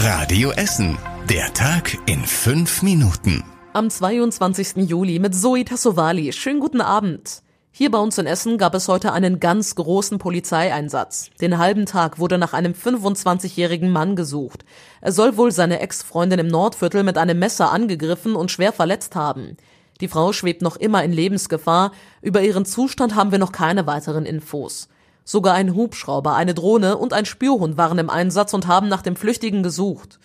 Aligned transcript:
Radio 0.00 0.52
Essen. 0.52 0.96
Der 1.28 1.52
Tag 1.54 1.98
in 2.06 2.24
fünf 2.24 2.82
Minuten. 2.82 3.42
Am 3.72 3.90
22. 3.90 4.88
Juli 4.88 5.18
mit 5.18 5.34
Zoe 5.34 5.64
Tassovali. 5.64 6.32
Schönen 6.32 6.60
guten 6.60 6.80
Abend. 6.80 7.42
Hier 7.72 7.90
bei 7.90 7.98
uns 7.98 8.16
in 8.16 8.26
Essen 8.26 8.58
gab 8.58 8.76
es 8.76 8.86
heute 8.86 9.12
einen 9.12 9.40
ganz 9.40 9.74
großen 9.74 10.20
Polizeieinsatz. 10.20 11.30
Den 11.40 11.58
halben 11.58 11.84
Tag 11.84 12.20
wurde 12.20 12.38
nach 12.38 12.52
einem 12.52 12.74
25-jährigen 12.74 13.90
Mann 13.90 14.14
gesucht. 14.14 14.64
Er 15.00 15.10
soll 15.10 15.36
wohl 15.36 15.50
seine 15.50 15.80
Ex-Freundin 15.80 16.38
im 16.38 16.46
Nordviertel 16.46 17.02
mit 17.02 17.18
einem 17.18 17.40
Messer 17.40 17.72
angegriffen 17.72 18.36
und 18.36 18.52
schwer 18.52 18.72
verletzt 18.72 19.16
haben. 19.16 19.56
Die 20.00 20.06
Frau 20.06 20.32
schwebt 20.32 20.62
noch 20.62 20.76
immer 20.76 21.02
in 21.02 21.12
Lebensgefahr. 21.12 21.90
Über 22.22 22.40
ihren 22.42 22.64
Zustand 22.64 23.16
haben 23.16 23.32
wir 23.32 23.40
noch 23.40 23.50
keine 23.50 23.88
weiteren 23.88 24.26
Infos. 24.26 24.88
Sogar 25.30 25.52
ein 25.52 25.74
Hubschrauber, 25.74 26.36
eine 26.36 26.54
Drohne 26.54 26.96
und 26.96 27.12
ein 27.12 27.26
Spürhund 27.26 27.76
waren 27.76 27.98
im 27.98 28.08
Einsatz 28.08 28.54
und 28.54 28.66
haben 28.66 28.88
nach 28.88 29.02
dem 29.02 29.14
Flüchtigen 29.14 29.62
gesucht. 29.62 30.18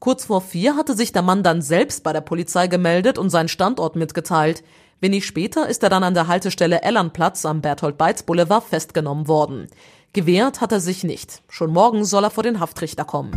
Kurz 0.00 0.26
vor 0.26 0.42
vier 0.42 0.76
hatte 0.76 0.94
sich 0.94 1.12
der 1.12 1.22
Mann 1.22 1.42
dann 1.42 1.62
selbst 1.62 2.04
bei 2.04 2.12
der 2.12 2.20
Polizei 2.20 2.66
gemeldet 2.66 3.16
und 3.16 3.30
seinen 3.30 3.48
Standort 3.48 3.96
mitgeteilt. 3.96 4.62
Wenig 5.00 5.24
später 5.24 5.66
ist 5.66 5.82
er 5.82 5.88
dann 5.88 6.04
an 6.04 6.12
der 6.12 6.26
Haltestelle 6.26 6.82
Ellernplatz 6.82 7.46
am 7.46 7.62
Berthold-Beitz 7.62 8.24
Boulevard 8.24 8.64
festgenommen 8.64 9.28
worden. 9.28 9.68
Gewehrt 10.12 10.60
hat 10.60 10.72
er 10.72 10.80
sich 10.80 11.04
nicht. 11.04 11.40
Schon 11.48 11.72
morgen 11.72 12.04
soll 12.04 12.24
er 12.24 12.30
vor 12.30 12.42
den 12.42 12.60
Haftrichter 12.60 13.06
kommen. 13.06 13.32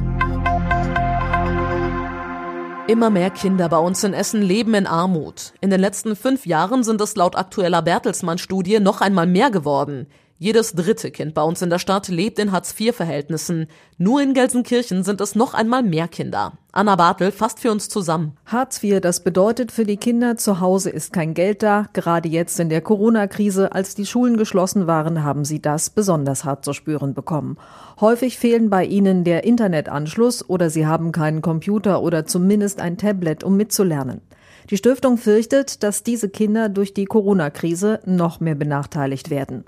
Immer 2.86 3.10
mehr 3.10 3.30
Kinder 3.30 3.70
bei 3.70 3.78
uns 3.78 4.04
in 4.04 4.14
Essen 4.14 4.42
leben 4.42 4.74
in 4.74 4.88
Armut. 4.88 5.54
In 5.62 5.70
den 5.70 5.80
letzten 5.80 6.18
fünf 6.18 6.46
Jahren 6.46 6.84
sind 6.84 7.00
es 7.00 7.16
laut 7.16 7.38
aktueller 7.38 7.82
Bertelsmann-Studie 7.82 8.82
noch 8.82 9.00
einmal 9.00 9.26
mehr 9.26 9.52
geworden. 9.52 10.08
Jedes 10.40 10.74
dritte 10.74 11.12
Kind 11.12 11.36
bei 11.36 11.44
uns 11.44 11.62
in 11.62 11.70
der 11.70 11.80
Stadt 11.80 12.08
lebt 12.08 12.40
in 12.40 12.52
Hartz-IV-Verhältnissen. 12.52 13.68
Nur 13.98 14.22
in 14.22 14.34
Gelsenkirchen 14.34 15.04
sind 15.04 15.22
es 15.22 15.36
noch 15.36 15.54
einmal 15.54 15.84
mehr 15.84 16.08
Kinder. 16.08 16.54
Anna 16.72 16.96
Bartel 16.96 17.32
fasst 17.32 17.60
für 17.60 17.72
uns 17.72 17.88
zusammen. 17.88 18.36
Hartz 18.46 18.84
IV, 18.84 19.00
das 19.00 19.24
bedeutet 19.24 19.72
für 19.72 19.86
die 19.86 19.98
Kinder, 19.98 20.36
zu 20.36 20.60
Hause 20.60 20.90
ist 20.90 21.14
kein 21.14 21.34
Geld 21.34 21.62
da. 21.62 21.88
Gerade 21.94 22.28
jetzt 22.28 22.60
in 22.60 22.70
der 22.70 22.82
Corona-Krise, 22.82 23.74
als 23.74 23.94
die 23.96 24.08
Schulen 24.08 24.36
geschlossen 24.36 24.88
waren, 24.88 25.24
haben 25.24 25.46
sie 25.46 25.62
das 25.62 25.92
besonders 25.92 26.44
hart 26.44 26.66
zu 26.66 26.74
spüren 26.74 27.14
bekommen. 27.14 27.58
Häufig 28.02 28.38
fehlen 28.40 28.72
bei 28.72 28.86
ihnen 28.86 29.24
der 29.24 29.44
Internetanschluss 29.44 30.50
oder 30.50 30.72
sie 30.72 30.88
haben 30.88 31.12
keinen 31.12 31.42
Computer 31.42 32.02
oder 32.02 32.26
zumindest 32.26 32.82
ein 32.82 32.98
Tablet, 32.98 33.44
um 33.44 33.56
mitzulernen. 33.56 34.22
Die 34.70 34.78
Stiftung 34.78 35.18
fürchtet, 35.18 35.84
dass 35.84 36.04
diese 36.04 36.30
Kinder 36.30 36.70
durch 36.70 36.94
die 36.94 37.06
Corona-Krise 37.06 38.00
noch 38.06 38.40
mehr 38.40 38.56
benachteiligt 38.56 39.30
werden. 39.30 39.66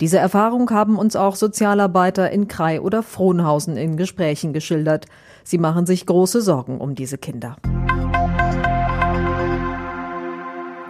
Diese 0.00 0.18
Erfahrung 0.18 0.70
haben 0.70 0.96
uns 0.96 1.16
auch 1.16 1.34
Sozialarbeiter 1.34 2.30
in 2.30 2.46
Krei 2.46 2.80
oder 2.80 3.02
Frohnhausen 3.02 3.76
in 3.76 3.96
Gesprächen 3.96 4.52
geschildert. 4.52 5.06
Sie 5.42 5.58
machen 5.58 5.86
sich 5.86 6.06
große 6.06 6.40
Sorgen 6.40 6.80
um 6.80 6.94
diese 6.94 7.18
Kinder. 7.18 7.56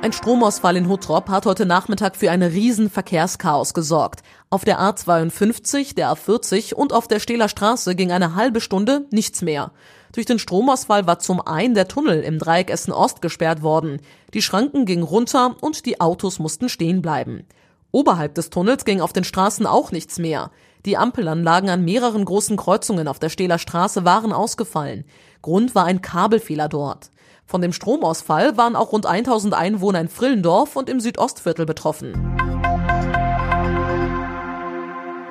Ein 0.00 0.12
Stromausfall 0.12 0.77
in 0.77 0.89
Huttrop 0.89 1.28
hat 1.31 1.47
heute 1.47 1.65
Nachmittag 1.65 2.17
für 2.17 2.31
ein 2.31 2.42
Riesenverkehrschaos 2.42 3.73
gesorgt. 3.73 4.20
Auf 4.50 4.65
der 4.65 4.78
A52, 4.78 5.95
der 5.95 6.12
A40 6.12 6.75
und 6.75 6.93
auf 6.93 7.09
der 7.09 7.19
Stehler 7.19 7.48
Straße 7.48 7.95
ging 7.95 8.12
eine 8.12 8.34
halbe 8.34 8.61
Stunde 8.61 9.06
nichts 9.11 9.41
mehr. 9.41 9.72
Durch 10.12 10.27
den 10.27 10.39
Stromausfall 10.39 11.06
war 11.06 11.19
zum 11.19 11.41
einen 11.41 11.75
der 11.75 11.89
Tunnel 11.89 12.20
im 12.20 12.39
Dreieck 12.39 12.70
Essen 12.70 12.93
Ost 12.93 13.22
gesperrt 13.22 13.62
worden. 13.62 14.00
Die 14.34 14.43
Schranken 14.43 14.84
gingen 14.84 15.03
runter 15.03 15.56
und 15.61 15.87
die 15.87 16.00
Autos 16.00 16.39
mussten 16.39 16.69
stehen 16.69 17.03
bleiben. 17.03 17.45
Oberhalb 17.91 18.34
des 18.34 18.50
Tunnels 18.50 18.84
ging 18.84 19.00
auf 19.00 19.12
den 19.12 19.25
Straßen 19.25 19.67
auch 19.67 19.92
nichts 19.92 20.19
mehr. 20.19 20.50
Die 20.84 20.97
Ampelanlagen 20.97 21.70
an 21.70 21.84
mehreren 21.84 22.25
großen 22.25 22.56
Kreuzungen 22.56 23.08
auf 23.08 23.19
der 23.19 23.31
Stehler 23.31 23.58
Straße 23.58 24.05
waren 24.05 24.33
ausgefallen. 24.33 25.05
Grund 25.41 25.75
war 25.75 25.84
ein 25.84 26.03
Kabelfehler 26.03 26.69
dort. 26.69 27.11
Von 27.47 27.62
dem 27.62 27.72
Stromausfall 27.72 28.59
waren 28.59 28.77
auch 28.77 28.92
rund 28.92 29.06
1000 29.06 29.55
Einwohner 29.55 30.00
in 30.00 30.09
Frillendorf 30.09 30.77
und 30.77 30.91
im 30.91 31.00
Südostviertel 31.00 31.64
betroffen. 31.64 32.12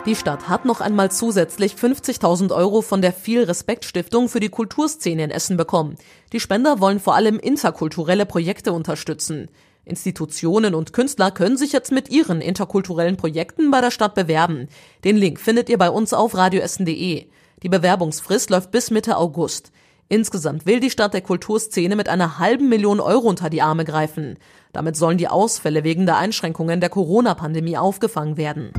Die 0.07 0.15
Stadt 0.15 0.47
hat 0.47 0.65
noch 0.65 0.79
einmal 0.79 1.11
zusätzlich 1.11 1.73
50.000 1.73 2.55
Euro 2.55 2.81
von 2.81 3.01
der 3.01 3.11
Viel 3.13 3.43
Respekt 3.43 3.85
Stiftung 3.85 4.29
für 4.29 4.39
die 4.39 4.49
Kulturszene 4.49 5.23
in 5.25 5.31
Essen 5.31 5.57
bekommen. 5.57 5.95
Die 6.31 6.39
Spender 6.39 6.79
wollen 6.79 6.99
vor 6.99 7.13
allem 7.13 7.37
interkulturelle 7.37 8.25
Projekte 8.25 8.71
unterstützen. 8.73 9.49
Institutionen 9.87 10.75
und 10.75 10.93
Künstler 10.93 11.31
können 11.31 11.57
sich 11.57 11.71
jetzt 11.71 11.91
mit 11.91 12.09
ihren 12.09 12.41
interkulturellen 12.41 13.17
Projekten 13.17 13.71
bei 13.71 13.81
der 13.81 13.91
Stadt 13.91 14.15
bewerben. 14.15 14.67
Den 15.03 15.17
Link 15.17 15.39
findet 15.39 15.69
ihr 15.69 15.77
bei 15.77 15.89
uns 15.89 16.13
auf 16.13 16.35
radioessen.de. 16.35 17.25
Die 17.63 17.69
Bewerbungsfrist 17.69 18.49
läuft 18.49 18.71
bis 18.71 18.91
Mitte 18.91 19.17
August. 19.17 19.71
Insgesamt 20.09 20.65
will 20.65 20.79
die 20.79 20.89
Stadt 20.89 21.13
der 21.13 21.21
Kulturszene 21.21 21.95
mit 21.95 22.07
einer 22.07 22.39
halben 22.39 22.69
Million 22.69 22.99
Euro 22.99 23.27
unter 23.27 23.49
die 23.49 23.61
Arme 23.61 23.83
greifen. 23.83 24.37
Damit 24.71 24.95
sollen 24.95 25.17
die 25.17 25.27
Ausfälle 25.27 25.83
wegen 25.83 26.05
der 26.05 26.17
Einschränkungen 26.17 26.79
der 26.79 26.89
Corona-Pandemie 26.89 27.77
aufgefangen 27.77 28.37
werden. 28.37 28.71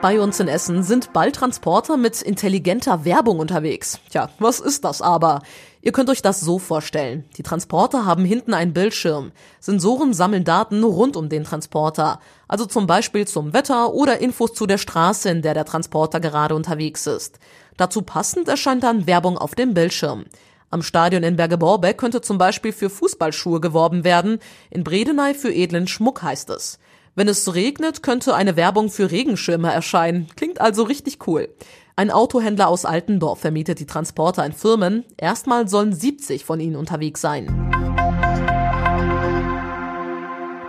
Bei 0.00 0.18
uns 0.18 0.40
in 0.40 0.48
Essen 0.48 0.82
sind 0.82 1.12
bald 1.12 1.36
Transporter 1.36 1.98
mit 1.98 2.22
intelligenter 2.22 3.04
Werbung 3.04 3.38
unterwegs. 3.38 4.00
Tja, 4.08 4.30
was 4.38 4.58
ist 4.58 4.84
das 4.86 5.02
aber? 5.02 5.42
Ihr 5.82 5.92
könnt 5.92 6.10
euch 6.10 6.20
das 6.20 6.40
so 6.40 6.58
vorstellen. 6.58 7.24
Die 7.38 7.42
Transporter 7.42 8.04
haben 8.04 8.24
hinten 8.24 8.52
einen 8.52 8.74
Bildschirm. 8.74 9.32
Sensoren 9.60 10.12
sammeln 10.12 10.44
Daten 10.44 10.84
rund 10.84 11.16
um 11.16 11.30
den 11.30 11.44
Transporter. 11.44 12.20
Also 12.48 12.66
zum 12.66 12.86
Beispiel 12.86 13.26
zum 13.26 13.54
Wetter 13.54 13.94
oder 13.94 14.20
Infos 14.20 14.52
zu 14.52 14.66
der 14.66 14.76
Straße, 14.76 15.30
in 15.30 15.40
der 15.40 15.54
der 15.54 15.64
Transporter 15.64 16.20
gerade 16.20 16.54
unterwegs 16.54 17.06
ist. 17.06 17.38
Dazu 17.78 18.02
passend 18.02 18.48
erscheint 18.48 18.82
dann 18.82 19.06
Werbung 19.06 19.38
auf 19.38 19.54
dem 19.54 19.72
Bildschirm. 19.72 20.26
Am 20.68 20.82
Stadion 20.82 21.22
in 21.22 21.36
Berge-Borbeck 21.36 21.96
könnte 21.96 22.20
zum 22.20 22.36
Beispiel 22.36 22.72
für 22.72 22.90
Fußballschuhe 22.90 23.60
geworben 23.60 24.04
werden. 24.04 24.38
In 24.68 24.84
Bredeney 24.84 25.34
für 25.34 25.52
edlen 25.52 25.88
Schmuck 25.88 26.22
heißt 26.22 26.50
es. 26.50 26.78
Wenn 27.16 27.26
es 27.26 27.54
regnet, 27.54 28.02
könnte 28.02 28.34
eine 28.34 28.54
Werbung 28.54 28.88
für 28.88 29.10
Regenschirme 29.10 29.72
erscheinen. 29.72 30.28
Klingt 30.36 30.60
also 30.60 30.84
richtig 30.84 31.26
cool. 31.26 31.48
Ein 32.00 32.10
Autohändler 32.10 32.68
aus 32.68 32.86
Altendorf 32.86 33.40
vermietet 33.40 33.78
die 33.78 33.84
Transporter 33.84 34.42
an 34.42 34.54
Firmen. 34.54 35.04
Erstmal 35.18 35.68
sollen 35.68 35.92
70 35.92 36.46
von 36.46 36.58
ihnen 36.58 36.74
unterwegs 36.74 37.20
sein. 37.20 37.44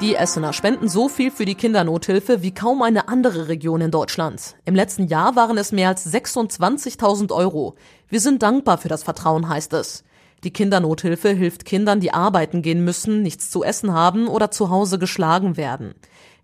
Die 0.02 0.16
Essener 0.16 0.52
spenden 0.52 0.90
so 0.90 1.08
viel 1.08 1.32
für 1.32 1.46
die 1.46 1.56
Kindernothilfe 1.56 2.42
wie 2.44 2.54
kaum 2.54 2.82
eine 2.82 3.08
andere 3.08 3.48
Region 3.48 3.80
in 3.80 3.92
Deutschland. 3.92 4.58
Im 4.66 4.76
letzten 4.76 5.08
Jahr 5.08 5.38
waren 5.38 5.58
es 5.58 5.72
mehr 5.72 5.88
als 5.88 6.06
26.000 6.06 7.32
Euro. 7.32 7.76
Wir 8.10 8.20
sind 8.20 8.44
dankbar 8.44 8.78
für 8.78 8.90
das 8.90 9.04
Vertrauen, 9.04 9.48
heißt 9.48 9.72
es. 9.72 10.04
Die 10.44 10.52
Kindernothilfe 10.52 11.30
hilft 11.30 11.64
Kindern, 11.64 12.02
die 12.02 12.14
arbeiten 12.14 12.62
gehen 12.62 12.84
müssen, 12.84 13.22
nichts 13.22 13.50
zu 13.50 13.64
essen 13.64 13.94
haben 13.94 14.28
oder 14.28 14.52
zu 14.52 14.70
Hause 14.70 15.00
geschlagen 15.00 15.56
werden. 15.56 15.96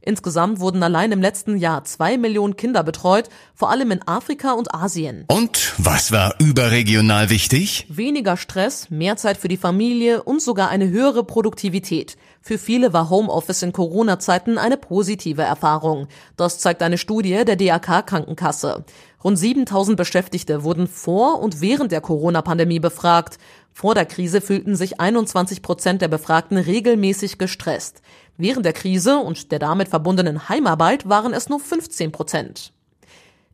Insgesamt 0.08 0.62
wurden 0.62 0.84
allein 0.84 1.12
im 1.12 1.22
letzten 1.22 1.58
Jahr 1.58 1.84
zwei 1.84 2.18
Millionen 2.18 2.56
Kinder 2.56 2.82
betreut, 2.82 3.28
vor 3.54 3.70
allem 3.70 3.92
in 3.92 4.08
Afrika 4.08 4.54
und 4.54 4.74
Asien. 4.74 5.26
Und 5.28 5.74
was 5.78 6.14
war 6.14 6.34
überregional 6.40 7.30
wichtig? 7.30 7.86
Weniger 7.90 8.38
Stress, 8.38 8.90
mehr 8.90 9.18
Zeit 9.18 9.36
für 9.36 9.50
die 9.50 9.58
Familie 9.58 10.24
und 10.24 10.42
sogar 10.42 10.70
eine 10.70 10.88
höhere 10.90 11.26
Produktivität. 11.26 12.16
Für 12.40 12.58
viele 12.58 12.94
war 12.94 13.10
Homeoffice 13.10 13.64
in 13.64 13.74
Corona-Zeiten 13.74 14.58
eine 14.58 14.78
positive 14.78 15.42
Erfahrung. 15.42 16.08
Das 16.38 16.60
zeigt 16.60 16.82
eine 16.84 16.98
Studie 16.98 17.44
der 17.44 17.58
DAK 17.58 18.08
Krankenkasse. 18.08 18.86
Rund 19.28 19.38
7000 19.38 19.98
Beschäftigte 19.98 20.64
wurden 20.64 20.88
vor 20.88 21.42
und 21.42 21.60
während 21.60 21.92
der 21.92 22.00
Corona-Pandemie 22.00 22.80
befragt. 22.80 23.40
Vor 23.74 23.94
der 23.94 24.06
Krise 24.06 24.40
fühlten 24.40 24.78
sich 24.78 25.02
21 25.02 25.62
Prozent 25.62 26.02
der 26.02 26.08
Befragten 26.08 26.58
regelmäßig 26.58 27.38
gestresst. 27.38 28.02
Während 28.38 28.66
der 28.66 28.72
Krise 28.72 29.18
und 29.18 29.52
der 29.52 29.60
damit 29.60 29.90
verbundenen 29.90 30.48
Heimarbeit 30.48 31.10
waren 31.10 31.34
es 31.34 31.50
nur 31.50 31.60
15 31.60 32.14
Prozent. 32.14 32.72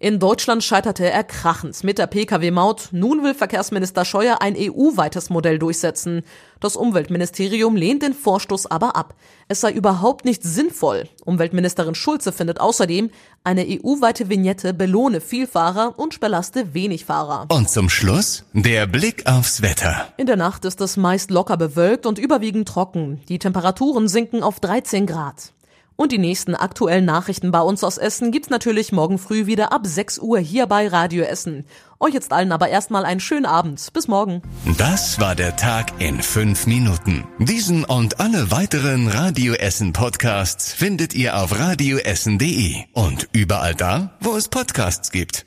In 0.03 0.19
Deutschland 0.19 0.65
scheiterte 0.65 1.09
er 1.09 1.23
krachend 1.23 1.81
mit 1.85 1.97
der 1.97 2.07
Pkw-Maut. 2.07 2.89
Nun 2.91 3.23
will 3.23 3.33
Verkehrsminister 3.33 4.03
Scheuer 4.03 4.41
ein 4.41 4.57
EU-weites 4.57 5.29
Modell 5.29 5.59
durchsetzen. 5.59 6.23
Das 6.59 6.75
Umweltministerium 6.75 7.77
lehnt 7.77 8.03
den 8.03 8.13
Vorstoß 8.13 8.65
aber 8.65 8.97
ab. 8.97 9.15
Es 9.47 9.61
sei 9.61 9.71
überhaupt 9.71 10.25
nicht 10.25 10.43
sinnvoll. 10.43 11.07
Umweltministerin 11.23 11.95
Schulze 11.95 12.33
findet 12.33 12.59
außerdem, 12.59 13.11
eine 13.45 13.65
EU-weite 13.65 14.27
Vignette 14.27 14.73
belohne 14.73 15.21
Vielfahrer 15.21 15.93
und 15.95 16.19
belaste 16.19 16.73
wenig 16.73 17.05
Fahrer. 17.05 17.45
Und 17.47 17.69
zum 17.69 17.89
Schluss 17.89 18.43
der 18.51 18.87
Blick 18.87 19.25
aufs 19.25 19.61
Wetter. 19.61 20.09
In 20.17 20.25
der 20.25 20.35
Nacht 20.35 20.65
ist 20.65 20.81
es 20.81 20.97
meist 20.97 21.31
locker 21.31 21.55
bewölkt 21.55 22.05
und 22.05 22.19
überwiegend 22.19 22.67
trocken. 22.67 23.21
Die 23.29 23.39
Temperaturen 23.39 24.09
sinken 24.09 24.43
auf 24.43 24.59
13 24.59 25.05
Grad. 25.05 25.53
Und 25.95 26.11
die 26.11 26.17
nächsten 26.17 26.55
aktuellen 26.55 27.05
Nachrichten 27.05 27.51
bei 27.51 27.61
uns 27.61 27.83
aus 27.83 27.97
Essen 27.97 28.31
gibt's 28.31 28.49
natürlich 28.49 28.91
morgen 28.91 29.17
früh 29.17 29.45
wieder 29.45 29.71
ab 29.71 29.81
6 29.85 30.19
Uhr 30.19 30.39
hier 30.39 30.65
bei 30.65 30.87
Radio 30.87 31.23
Essen. 31.23 31.65
Euch 31.99 32.13
jetzt 32.13 32.33
allen 32.33 32.51
aber 32.51 32.67
erstmal 32.69 33.05
einen 33.05 33.19
schönen 33.19 33.45
Abend. 33.45 33.93
Bis 33.93 34.07
morgen. 34.07 34.41
Das 34.77 35.19
war 35.19 35.35
der 35.35 35.55
Tag 35.55 36.01
in 36.01 36.21
fünf 36.21 36.67
Minuten. 36.67 37.23
Diesen 37.39 37.85
und 37.85 38.19
alle 38.19 38.51
weiteren 38.51 39.07
Radio 39.07 39.53
Essen 39.53 39.93
Podcasts 39.93 40.73
findet 40.73 41.13
ihr 41.13 41.37
auf 41.37 41.57
radioessen.de 41.57 42.75
und 42.93 43.29
überall 43.31 43.75
da, 43.75 44.17
wo 44.19 44.35
es 44.35 44.49
Podcasts 44.49 45.11
gibt. 45.11 45.45